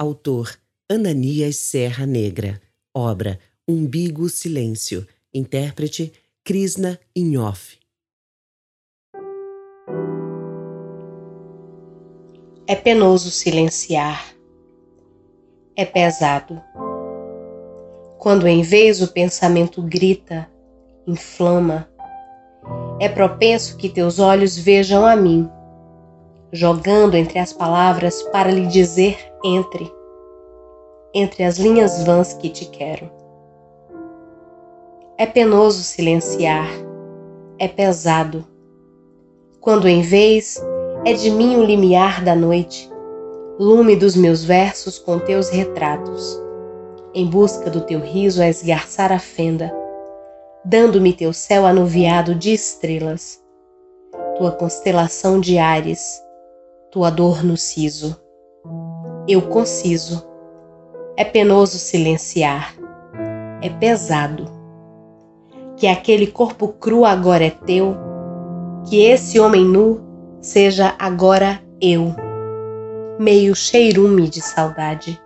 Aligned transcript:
Autor 0.00 0.56
Ananias 0.88 1.56
Serra 1.56 2.06
Negra. 2.06 2.62
Obra 2.94 3.36
Umbigo 3.66 4.28
Silêncio. 4.28 5.04
Intérprete 5.34 6.12
Krishna 6.44 7.00
Inhoff. 7.16 7.76
É 12.64 12.76
penoso 12.76 13.28
silenciar. 13.32 14.32
É 15.74 15.84
pesado. 15.84 16.62
Quando 18.20 18.46
em 18.46 18.62
vez 18.62 19.02
o 19.02 19.08
pensamento 19.08 19.82
grita, 19.82 20.48
inflama, 21.08 21.90
é 23.00 23.08
propenso 23.08 23.76
que 23.76 23.88
teus 23.88 24.20
olhos 24.20 24.56
vejam 24.56 25.04
a 25.04 25.16
mim 25.16 25.50
jogando 26.52 27.16
entre 27.16 27.38
as 27.38 27.52
palavras 27.52 28.22
para 28.24 28.50
lhe 28.50 28.66
dizer 28.66 29.18
entre, 29.44 29.90
entre 31.14 31.44
as 31.44 31.58
linhas 31.58 32.04
vãs 32.04 32.32
que 32.34 32.48
te 32.48 32.66
quero. 32.66 33.10
É 35.16 35.26
penoso 35.26 35.82
silenciar, 35.82 36.68
é 37.58 37.66
pesado, 37.68 38.44
quando 39.60 39.88
em 39.88 40.00
vez 40.00 40.62
é 41.04 41.12
de 41.12 41.30
mim 41.30 41.56
o 41.56 41.64
limiar 41.64 42.24
da 42.24 42.34
noite, 42.34 42.90
lume 43.58 43.96
dos 43.96 44.14
meus 44.14 44.44
versos 44.44 44.98
com 44.98 45.18
teus 45.18 45.48
retratos, 45.48 46.40
em 47.12 47.26
busca 47.26 47.68
do 47.68 47.80
teu 47.80 48.00
riso 48.00 48.40
a 48.40 48.48
esgarçar 48.48 49.10
a 49.10 49.18
fenda, 49.18 49.74
dando-me 50.64 51.12
teu 51.12 51.32
céu 51.32 51.66
anuviado 51.66 52.34
de 52.34 52.52
estrelas, 52.52 53.42
tua 54.36 54.52
constelação 54.52 55.40
de 55.40 55.58
ares, 55.58 56.22
tua 56.90 57.10
dor 57.10 57.44
no 57.44 57.56
siso. 57.56 58.18
Eu 59.28 59.42
conciso. 59.42 60.26
É 61.16 61.24
penoso 61.24 61.78
silenciar. 61.78 62.74
É 63.60 63.68
pesado. 63.68 64.46
Que 65.76 65.86
aquele 65.86 66.26
corpo 66.26 66.68
cru 66.68 67.04
agora 67.04 67.44
é 67.44 67.50
teu, 67.50 67.94
que 68.88 69.02
esse 69.02 69.38
homem 69.38 69.64
nu 69.64 70.00
seja 70.40 70.94
agora 70.98 71.60
eu, 71.80 72.14
meio 73.18 73.54
cheirume 73.54 74.28
de 74.28 74.40
saudade, 74.40 75.20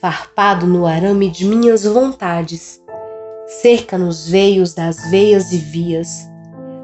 farpado 0.00 0.66
no 0.66 0.86
arame 0.86 1.28
de 1.28 1.44
minhas 1.44 1.84
vontades, 1.84 2.80
cerca 3.60 3.98
nos 3.98 4.28
veios 4.28 4.72
das 4.74 5.10
veias 5.10 5.52
e 5.52 5.58
vias, 5.58 6.26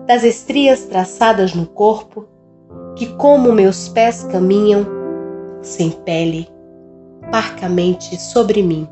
das 0.06 0.24
estrias 0.24 0.84
traçadas 0.84 1.54
no 1.54 1.66
corpo 1.66 2.26
que 2.96 3.06
como 3.16 3.52
meus 3.52 3.88
pés 3.88 4.24
caminham, 4.24 4.86
sem 5.62 5.90
pele, 5.90 6.48
parcamente 7.30 8.20
sobre 8.20 8.62
mim. 8.62 8.88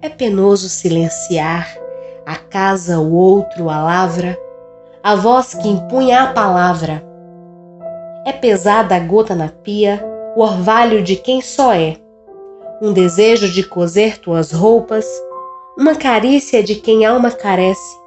É 0.00 0.08
penoso 0.08 0.68
silenciar 0.68 1.68
a 2.26 2.36
casa, 2.36 2.98
o 2.98 3.12
outro, 3.12 3.68
a 3.68 3.82
lavra, 3.82 4.38
a 5.02 5.14
voz 5.14 5.54
que 5.54 5.68
impunha 5.68 6.22
a 6.22 6.32
palavra. 6.32 7.04
É 8.24 8.32
pesada 8.32 8.96
a 8.96 9.00
gota 9.00 9.34
na 9.34 9.48
pia, 9.48 10.02
o 10.34 10.40
orvalho 10.40 11.02
de 11.02 11.16
quem 11.16 11.42
só 11.42 11.74
é, 11.74 11.96
um 12.80 12.92
desejo 12.92 13.50
de 13.52 13.62
coser 13.62 14.18
tuas 14.18 14.50
roupas, 14.50 15.06
uma 15.76 15.94
carícia 15.94 16.62
de 16.62 16.76
quem 16.76 17.04
alma 17.04 17.30
carece, 17.30 17.98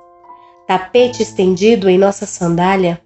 tapete 0.68 1.22
estendido 1.22 1.90
em 1.90 1.98
nossa 1.98 2.26
sandália, 2.26 3.00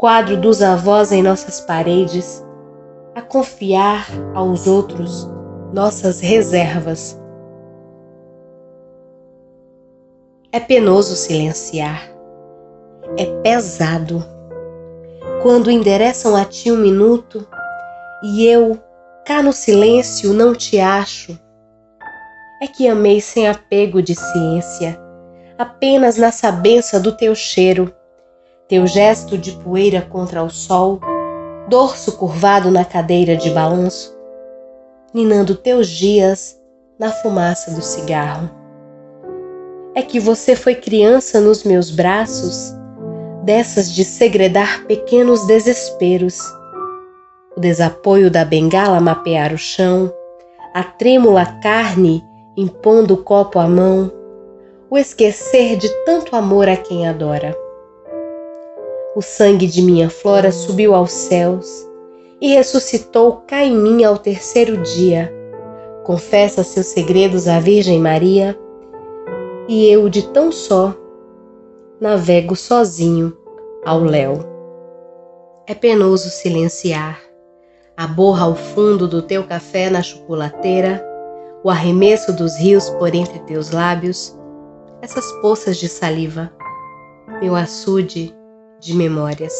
quadro 0.00 0.34
dos 0.38 0.62
avós 0.62 1.12
em 1.12 1.22
nossas 1.22 1.60
paredes, 1.60 2.42
a 3.14 3.20
confiar 3.20 4.06
aos 4.34 4.66
outros 4.66 5.28
nossas 5.74 6.20
reservas. 6.20 7.20
É 10.50 10.58
penoso 10.58 11.14
silenciar, 11.14 12.10
é 13.18 13.26
pesado. 13.42 14.24
Quando 15.42 15.70
endereçam 15.70 16.34
a 16.34 16.46
ti 16.46 16.72
um 16.72 16.78
minuto 16.78 17.46
e 18.22 18.46
eu, 18.46 18.78
cá 19.26 19.42
no 19.42 19.52
silêncio, 19.52 20.32
não 20.32 20.54
te 20.54 20.80
acho, 20.80 21.38
é 22.62 22.66
que 22.66 22.88
amei 22.88 23.20
sem 23.20 23.46
apego 23.46 24.00
de 24.00 24.14
ciência, 24.14 24.98
apenas 25.58 26.16
na 26.16 26.32
sabença 26.32 26.98
do 26.98 27.14
teu 27.14 27.34
cheiro 27.34 27.94
teu 28.70 28.86
gesto 28.86 29.36
de 29.36 29.50
poeira 29.50 30.00
contra 30.00 30.44
o 30.44 30.48
sol, 30.48 31.00
dorso 31.68 32.12
curvado 32.12 32.70
na 32.70 32.84
cadeira 32.84 33.36
de 33.36 33.50
balanço, 33.50 34.16
ninando 35.12 35.56
teus 35.56 35.88
dias 35.88 36.56
na 36.96 37.10
fumaça 37.10 37.72
do 37.72 37.82
cigarro. 37.82 38.48
É 39.92 40.02
que 40.02 40.20
você 40.20 40.54
foi 40.54 40.76
criança 40.76 41.40
nos 41.40 41.64
meus 41.64 41.90
braços, 41.90 42.72
dessas 43.42 43.92
de 43.92 44.04
segredar 44.04 44.84
pequenos 44.86 45.44
desesperos. 45.48 46.38
O 47.56 47.60
desapoio 47.60 48.30
da 48.30 48.44
bengala 48.44 49.00
mapear 49.00 49.52
o 49.52 49.58
chão, 49.58 50.12
a 50.72 50.84
trêmula 50.84 51.44
carne 51.60 52.22
impondo 52.56 53.14
o 53.14 53.24
copo 53.24 53.58
à 53.58 53.66
mão, 53.66 54.12
o 54.88 54.96
esquecer 54.96 55.76
de 55.76 55.88
tanto 56.04 56.36
amor 56.36 56.68
a 56.68 56.76
quem 56.76 57.08
adora. 57.08 57.52
O 59.16 59.20
sangue 59.20 59.66
de 59.66 59.82
minha 59.82 60.08
flora 60.08 60.52
subiu 60.52 60.94
aos 60.94 61.10
céus 61.10 61.66
e 62.40 62.54
ressuscitou 62.54 63.42
cá 63.46 63.64
em 63.64 63.76
mim 63.76 64.04
ao 64.04 64.16
terceiro 64.16 64.76
dia. 64.76 65.34
Confessa 66.04 66.62
seus 66.62 66.86
segredos 66.86 67.48
à 67.48 67.58
Virgem 67.58 67.98
Maria 67.98 68.56
e 69.66 69.86
eu 69.88 70.08
de 70.08 70.28
tão 70.28 70.52
só 70.52 70.94
navego 72.00 72.54
sozinho 72.54 73.36
ao 73.84 73.98
léu. 73.98 74.44
É 75.66 75.74
penoso 75.74 76.30
silenciar 76.30 77.20
a 77.96 78.06
borra 78.06 78.46
ao 78.46 78.54
fundo 78.54 79.08
do 79.08 79.20
teu 79.20 79.42
café 79.44 79.90
na 79.90 80.02
chocolateira, 80.02 81.04
o 81.64 81.68
arremesso 81.68 82.32
dos 82.32 82.56
rios 82.56 82.88
por 82.90 83.12
entre 83.12 83.40
teus 83.40 83.72
lábios, 83.72 84.38
essas 85.02 85.30
poças 85.42 85.76
de 85.76 85.88
saliva, 85.88 86.50
meu 87.42 87.54
açude 87.56 88.34
de 88.80 88.94
memórias. 88.94 89.52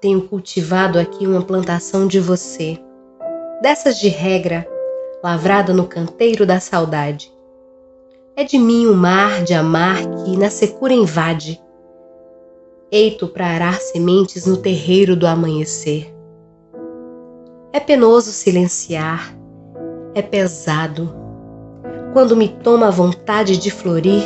Tenho 0.00 0.22
cultivado 0.28 0.98
aqui 0.98 1.26
uma 1.26 1.42
plantação 1.42 2.06
de 2.06 2.18
você, 2.18 2.78
dessas 3.62 3.98
de 3.98 4.08
regra, 4.08 4.66
lavrada 5.22 5.72
no 5.72 5.86
canteiro 5.86 6.44
da 6.44 6.60
saudade. 6.60 7.32
É 8.36 8.42
de 8.42 8.58
mim 8.58 8.86
o 8.86 8.94
mar 8.94 9.44
de 9.44 9.54
amar 9.54 9.98
que 10.24 10.36
na 10.36 10.50
secura 10.50 10.92
invade, 10.92 11.62
eito 12.90 13.28
para 13.28 13.46
arar 13.46 13.80
sementes 13.80 14.44
no 14.44 14.56
terreiro 14.56 15.14
do 15.14 15.26
amanhecer. 15.26 16.12
É 17.72 17.78
penoso 17.78 18.32
silenciar, 18.32 19.34
é 20.14 20.20
pesado, 20.20 21.14
quando 22.12 22.36
me 22.36 22.48
toma 22.48 22.88
a 22.88 22.90
vontade 22.90 23.56
de 23.56 23.70
florir 23.70 24.22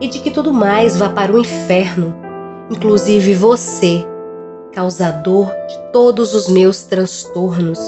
e 0.00 0.08
de 0.08 0.18
que 0.18 0.30
tudo 0.30 0.52
mais 0.52 0.96
vá 0.96 1.10
para 1.10 1.32
o 1.32 1.38
inferno 1.38 2.31
inclusive 2.70 3.34
você, 3.34 4.04
causador 4.72 5.46
de 5.66 5.78
todos 5.92 6.34
os 6.34 6.48
meus 6.48 6.84
transtornos. 6.84 7.78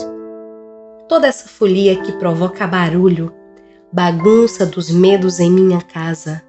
Toda 1.08 1.26
essa 1.26 1.48
folia 1.48 2.00
que 2.02 2.12
provoca 2.12 2.66
barulho, 2.66 3.32
bagunça 3.92 4.66
dos 4.66 4.90
medos 4.90 5.38
em 5.40 5.50
minha 5.50 5.80
casa. 5.80 6.42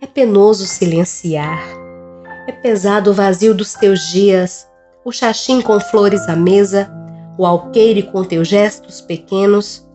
É 0.00 0.06
penoso 0.06 0.66
silenciar, 0.66 1.62
é 2.46 2.52
pesado 2.52 3.10
o 3.10 3.14
vazio 3.14 3.54
dos 3.54 3.74
teus 3.74 4.00
dias, 4.10 4.66
o 5.04 5.12
xaxim 5.12 5.60
com 5.60 5.78
flores 5.78 6.28
à 6.28 6.36
mesa, 6.36 6.90
o 7.38 7.46
alqueire 7.46 8.02
com 8.04 8.24
teus 8.24 8.48
gestos 8.48 9.00
pequenos, 9.00 9.86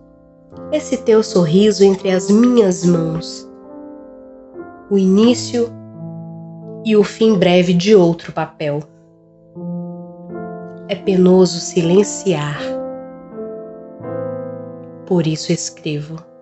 esse 0.72 0.98
teu 0.98 1.22
sorriso 1.22 1.84
entre 1.84 2.12
as 2.12 2.30
minhas 2.30 2.84
mãos. 2.84 3.50
O 4.90 4.98
início 4.98 5.72
e 6.86 6.96
o 6.96 7.04
fim 7.04 7.38
breve 7.38 7.74
de 7.74 7.96
outro 7.96 8.32
papel. 8.32 8.80
É 10.88 10.96
penoso 10.96 11.60
silenciar. 11.60 12.60
Por 15.08 15.26
isso 15.26 15.52
escrevo. 15.52 16.35